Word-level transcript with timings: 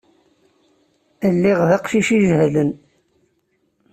Lliɣ 1.33 1.59
d 1.67 1.69
aqcic 1.77 2.09
ijehlen. 2.17 2.71